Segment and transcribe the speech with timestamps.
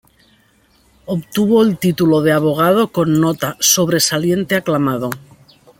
[1.05, 5.11] Obtuvo el título de abogado con nota "sobresaliente aclamado".